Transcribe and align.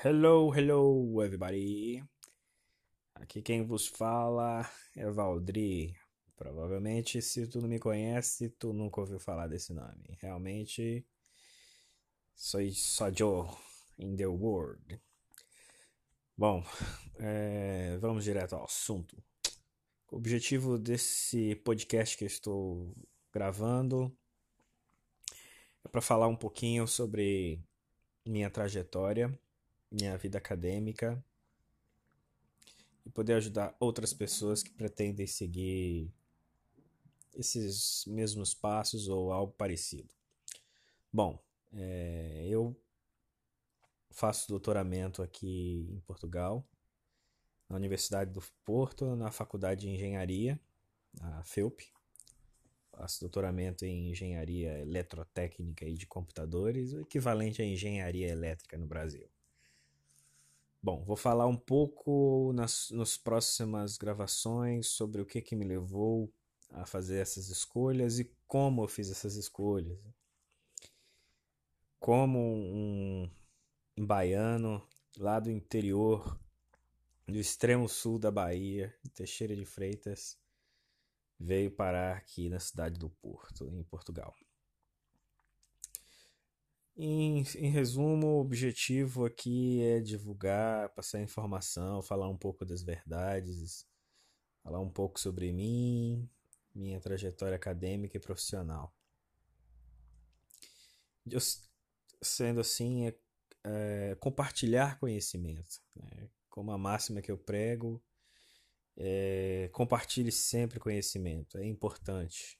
Hello, 0.00 0.52
hello, 0.54 1.20
everybody. 1.24 2.04
Aqui 3.16 3.42
quem 3.42 3.66
vos 3.66 3.88
fala 3.88 4.64
é 4.94 5.10
Valdri. 5.10 5.92
Provavelmente, 6.36 7.20
se 7.20 7.48
tu 7.48 7.60
não 7.60 7.68
me 7.68 7.80
conhece, 7.80 8.48
tu 8.48 8.72
nunca 8.72 9.00
ouviu 9.00 9.18
falar 9.18 9.48
desse 9.48 9.72
nome. 9.72 10.16
Realmente, 10.20 11.04
sou 12.32 12.60
só 12.70 13.10
Joe 13.12 13.48
in 13.98 14.14
the 14.14 14.28
world. 14.28 15.02
Bom, 16.36 16.64
é, 17.18 17.98
vamos 17.98 18.22
direto 18.22 18.54
ao 18.54 18.66
assunto. 18.66 19.20
O 20.12 20.16
objetivo 20.16 20.78
desse 20.78 21.56
podcast 21.56 22.16
que 22.16 22.22
eu 22.22 22.28
estou 22.28 22.94
gravando 23.32 24.16
é 25.84 25.88
para 25.88 26.00
falar 26.00 26.28
um 26.28 26.36
pouquinho 26.36 26.86
sobre 26.86 27.60
minha 28.24 28.48
trajetória, 28.48 29.36
minha 29.90 30.16
vida 30.16 30.38
acadêmica 30.38 31.22
e 33.04 33.10
poder 33.10 33.34
ajudar 33.34 33.74
outras 33.80 34.12
pessoas 34.12 34.62
que 34.62 34.70
pretendem 34.70 35.26
seguir 35.26 36.12
esses 37.34 38.04
mesmos 38.06 38.54
passos 38.54 39.08
ou 39.08 39.32
algo 39.32 39.52
parecido. 39.52 40.12
Bom, 41.12 41.42
é, 41.72 42.46
eu 42.48 42.76
faço 44.10 44.48
doutoramento 44.48 45.22
aqui 45.22 45.88
em 45.90 46.00
Portugal, 46.00 46.66
na 47.68 47.76
Universidade 47.76 48.32
do 48.32 48.42
Porto, 48.64 49.14
na 49.14 49.30
Faculdade 49.30 49.82
de 49.82 49.90
Engenharia, 49.90 50.60
a 51.20 51.42
FEUP. 51.44 51.82
Faço 52.90 53.20
doutoramento 53.20 53.84
em 53.84 54.10
Engenharia 54.10 54.80
Eletrotécnica 54.80 55.86
e 55.86 55.94
de 55.94 56.06
Computadores, 56.06 56.92
o 56.92 57.00
equivalente 57.00 57.62
à 57.62 57.64
Engenharia 57.64 58.28
Elétrica 58.28 58.76
no 58.76 58.86
Brasil. 58.86 59.28
Bom, 60.80 61.04
vou 61.04 61.16
falar 61.16 61.46
um 61.46 61.56
pouco 61.56 62.52
nas, 62.54 62.90
nas 62.92 63.16
próximas 63.16 63.98
gravações 63.98 64.86
sobre 64.86 65.20
o 65.20 65.26
que, 65.26 65.42
que 65.42 65.56
me 65.56 65.64
levou 65.64 66.32
a 66.70 66.86
fazer 66.86 67.18
essas 67.18 67.48
escolhas 67.48 68.20
e 68.20 68.32
como 68.46 68.84
eu 68.84 68.88
fiz 68.88 69.10
essas 69.10 69.34
escolhas. 69.34 69.98
Como 71.98 72.38
um, 72.38 73.28
um 73.98 74.06
baiano 74.06 74.80
lá 75.16 75.40
do 75.40 75.50
interior, 75.50 76.38
do 77.26 77.38
extremo 77.38 77.88
sul 77.88 78.18
da 78.18 78.30
Bahia, 78.30 78.94
Teixeira 79.14 79.56
de 79.56 79.64
Freitas, 79.64 80.38
veio 81.38 81.72
parar 81.72 82.16
aqui 82.16 82.48
na 82.48 82.60
cidade 82.60 82.98
do 82.98 83.10
Porto, 83.10 83.68
em 83.68 83.82
Portugal. 83.82 84.32
Em, 87.00 87.44
em, 87.56 87.70
resumo, 87.70 88.26
o 88.26 88.40
objetivo 88.40 89.24
aqui 89.24 89.80
é 89.84 90.00
divulgar, 90.00 90.88
passar 90.94 91.20
informação, 91.22 92.02
falar 92.02 92.28
um 92.28 92.36
pouco 92.36 92.64
das 92.64 92.82
verdades, 92.82 93.86
falar 94.64 94.80
um 94.80 94.90
pouco 94.90 95.20
sobre 95.20 95.52
mim, 95.52 96.28
minha 96.74 97.00
trajetória 97.00 97.54
acadêmica 97.54 98.16
e 98.16 98.20
profissional. 98.20 98.92
Eu, 101.24 101.38
sendo 102.20 102.58
assim, 102.58 103.06
é, 103.06 103.14
é, 103.62 104.16
compartilhar 104.16 104.98
conhecimento. 104.98 105.80
Né? 105.94 106.28
Como 106.48 106.72
a 106.72 106.78
máxima 106.78 107.22
que 107.22 107.30
eu 107.30 107.38
prego, 107.38 108.02
é, 108.96 109.70
compartilhe 109.72 110.32
sempre 110.32 110.80
conhecimento, 110.80 111.58
é 111.58 111.64
importante. 111.64 112.58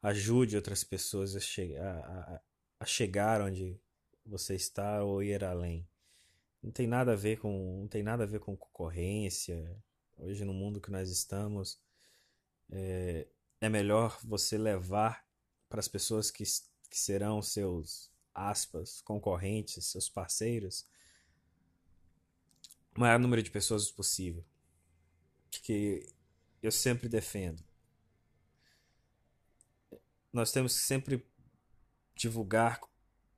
Ajude 0.00 0.56
outras 0.56 0.82
pessoas 0.82 1.36
a, 1.36 1.40
che 1.40 1.76
a, 1.76 1.90
a, 1.90 2.40
a 2.80 2.84
chegar 2.84 3.40
onde 3.40 3.80
você 4.24 4.54
está 4.54 5.02
ou 5.02 5.22
ir 5.22 5.42
além. 5.44 5.88
Não 6.62 6.70
tem 6.70 6.86
nada 6.86 7.12
a 7.12 7.16
ver 7.16 7.38
com, 7.38 7.80
não 7.80 7.88
tem 7.88 8.02
nada 8.02 8.24
a 8.24 8.26
ver 8.26 8.40
com 8.40 8.56
concorrência. 8.56 9.76
Hoje 10.16 10.44
no 10.44 10.52
mundo 10.52 10.80
que 10.80 10.90
nós 10.90 11.10
estamos, 11.10 11.80
é, 12.70 13.26
é 13.60 13.68
melhor 13.68 14.18
você 14.22 14.58
levar 14.58 15.24
para 15.68 15.80
as 15.80 15.88
pessoas 15.88 16.30
que, 16.30 16.44
que 16.90 16.98
serão 16.98 17.42
seus 17.42 18.10
aspas 18.34 19.00
concorrentes, 19.00 19.86
seus 19.86 20.08
parceiros, 20.08 20.86
o 22.96 23.00
maior 23.00 23.18
número 23.18 23.42
de 23.42 23.50
pessoas 23.50 23.90
possível. 23.90 24.44
Que 25.50 26.06
eu 26.62 26.72
sempre 26.72 27.08
defendo. 27.08 27.62
Nós 30.32 30.52
temos 30.52 30.74
que 30.74 30.84
sempre 30.84 31.26
divulgar 32.18 32.80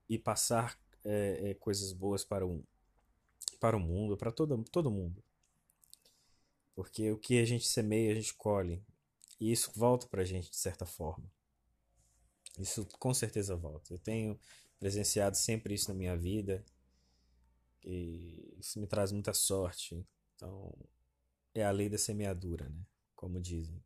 e 0.09 0.19
passar 0.19 0.79
é, 1.05 1.51
é, 1.51 1.55
coisas 1.55 1.93
boas 1.93 2.25
para 2.25 2.47
o, 2.47 2.65
para 3.61 3.77
o 3.77 3.81
mundo, 3.81 4.17
para 4.17 4.33
todo, 4.33 4.63
todo 4.65 4.91
mundo. 4.91 5.23
Porque 6.75 7.13
o 7.13 7.19
que 7.19 7.39
a 7.39 7.45
gente 7.45 7.67
semeia, 7.67 8.13
a 8.13 8.15
gente 8.15 8.35
colhe. 8.35 8.83
E 9.39 9.53
isso 9.53 9.71
volta 9.75 10.07
para 10.07 10.23
a 10.23 10.25
gente 10.25 10.51
de 10.51 10.57
certa 10.57 10.87
forma. 10.87 11.31
Isso 12.59 12.87
com 12.99 13.13
certeza 13.13 13.57
volta. 13.57 13.93
Eu 13.93 13.99
tenho 13.99 14.39
presenciado 14.79 15.37
sempre 15.37 15.75
isso 15.75 15.89
na 15.89 15.95
minha 15.95 16.17
vida. 16.17 16.65
E 17.85 18.55
isso 18.59 18.81
me 18.81 18.87
traz 18.87 19.13
muita 19.13 19.33
sorte. 19.33 20.07
Então, 20.35 20.75
é 21.55 21.65
a 21.65 21.71
lei 21.71 21.89
da 21.89 21.99
semeadura, 21.99 22.69
né? 22.69 22.83
Como 23.15 23.41
dizem. 23.41 23.83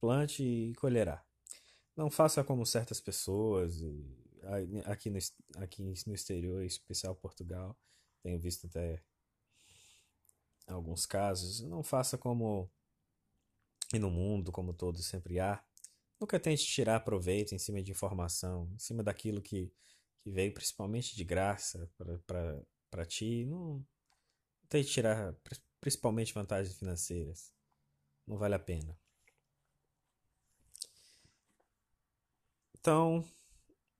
Plante 0.00 0.42
e 0.42 0.74
colherá. 0.74 1.25
Não 1.96 2.10
faça 2.10 2.44
como 2.44 2.66
certas 2.66 3.00
pessoas. 3.00 3.82
Aqui 4.84 5.10
no, 5.10 5.18
aqui 5.56 5.82
no 5.82 6.14
exterior, 6.14 6.62
em 6.62 6.66
especial 6.66 7.16
Portugal, 7.16 7.76
tenho 8.22 8.38
visto 8.38 8.66
até 8.66 9.02
alguns 10.66 11.06
casos. 11.06 11.62
Não 11.62 11.82
faça 11.82 12.18
como 12.18 12.70
e 13.94 13.98
no 13.98 14.10
mundo 14.10 14.50
como 14.50 14.74
todo 14.74 14.98
sempre 14.98 15.38
há, 15.38 15.62
nunca 16.20 16.40
tente 16.40 16.64
tirar 16.64 17.00
proveito 17.00 17.54
em 17.54 17.58
cima 17.58 17.82
de 17.82 17.92
informação, 17.92 18.70
em 18.74 18.78
cima 18.78 19.02
daquilo 19.02 19.40
que, 19.40 19.72
que 20.20 20.30
veio 20.30 20.52
principalmente 20.52 21.14
de 21.14 21.24
graça 21.24 21.90
para 22.90 23.06
ti. 23.06 23.44
Não, 23.46 23.76
não 23.76 23.86
tente 24.68 24.90
tirar 24.90 25.34
principalmente 25.80 26.34
vantagens 26.34 26.76
financeiras. 26.76 27.52
Não 28.26 28.36
vale 28.36 28.54
a 28.54 28.58
pena. 28.58 28.98
Então, 32.86 33.24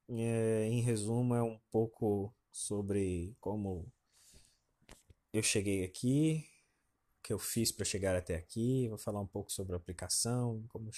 é, 0.08 0.68
em 0.68 0.80
resumo, 0.80 1.34
é 1.34 1.42
um 1.42 1.58
pouco 1.72 2.32
sobre 2.52 3.36
como 3.40 3.84
eu 5.32 5.42
cheguei 5.42 5.82
aqui, 5.82 6.48
que 7.20 7.32
eu 7.32 7.38
fiz 7.40 7.72
para 7.72 7.84
chegar 7.84 8.14
até 8.14 8.36
aqui. 8.36 8.86
Vou 8.88 8.96
falar 8.96 9.20
um 9.20 9.26
pouco 9.26 9.50
sobre 9.50 9.74
a 9.74 9.76
aplicação, 9.76 10.64
como 10.68 10.88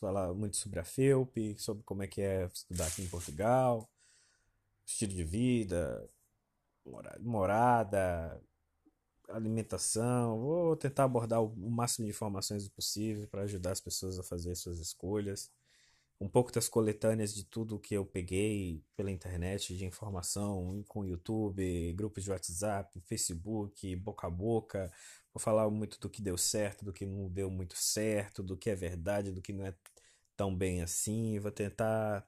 falar 0.00 0.34
muito 0.34 0.56
sobre 0.56 0.80
a 0.80 0.84
FEUP, 0.84 1.56
sobre 1.60 1.84
como 1.84 2.02
é 2.02 2.08
que 2.08 2.20
é 2.20 2.46
estudar 2.46 2.88
aqui 2.88 3.02
em 3.02 3.08
Portugal, 3.08 3.88
estilo 4.84 5.12
de 5.12 5.22
vida, 5.22 6.10
morada, 7.20 8.42
alimentação. 9.28 10.40
Vou 10.40 10.76
tentar 10.76 11.04
abordar 11.04 11.40
o 11.40 11.70
máximo 11.70 12.04
de 12.04 12.10
informações 12.10 12.68
possível 12.68 13.28
para 13.28 13.42
ajudar 13.42 13.70
as 13.70 13.80
pessoas 13.80 14.18
a 14.18 14.24
fazer 14.24 14.56
suas 14.56 14.80
escolhas 14.80 15.52
um 16.20 16.28
pouco 16.28 16.50
das 16.50 16.68
coletâneas 16.68 17.34
de 17.34 17.44
tudo 17.44 17.78
que 17.78 17.94
eu 17.94 18.04
peguei 18.06 18.82
pela 18.96 19.10
internet 19.10 19.76
de 19.76 19.84
informação, 19.84 20.82
com 20.88 21.04
YouTube, 21.04 21.92
grupos 21.94 22.24
de 22.24 22.30
WhatsApp, 22.30 23.00
Facebook, 23.02 23.94
boca 23.96 24.26
a 24.26 24.30
boca. 24.30 24.90
Vou 25.32 25.40
falar 25.40 25.68
muito 25.70 26.00
do 26.00 26.08
que 26.08 26.22
deu 26.22 26.38
certo, 26.38 26.84
do 26.84 26.92
que 26.92 27.04
não 27.04 27.28
deu 27.28 27.50
muito 27.50 27.76
certo, 27.76 28.42
do 28.42 28.56
que 28.56 28.70
é 28.70 28.74
verdade, 28.74 29.32
do 29.32 29.42
que 29.42 29.52
não 29.52 29.66
é 29.66 29.74
tão 30.36 30.54
bem 30.56 30.82
assim. 30.82 31.38
Vou 31.38 31.50
tentar 31.50 32.26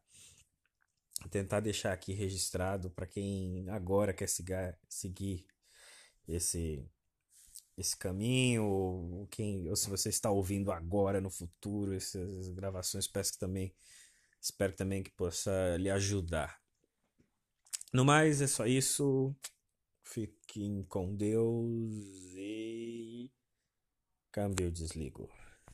tentar 1.31 1.61
deixar 1.61 1.93
aqui 1.93 2.13
registrado 2.13 2.91
para 2.91 3.07
quem 3.07 3.69
agora 3.71 4.13
quer 4.13 4.29
seguir 4.89 5.47
esse 6.29 6.85
esse 7.79 7.97
caminho, 7.97 8.65
ou, 8.65 9.27
quem, 9.29 9.69
ou 9.71 9.77
se 9.77 9.89
você 9.89 10.09
está 10.09 10.31
ouvindo 10.31 10.73
agora 10.73 11.21
no 11.21 11.31
futuro 11.31 11.95
essas 11.95 12.49
gravações, 12.51 13.07
peço 13.07 13.33
que 13.33 13.39
também 13.39 13.73
espero 14.41 14.73
também 14.75 15.03
que 15.03 15.11
possa 15.11 15.77
lhe 15.79 15.91
ajudar. 15.91 16.61
No 17.93 18.05
mais, 18.05 18.41
é 18.43 18.47
só 18.47 18.67
isso. 18.67 19.35
Fiquem 20.05 20.85
com 20.85 21.15
Deus 21.15 22.35
e 22.35 23.31
câmbio 24.31 24.71
desligo. 24.71 25.31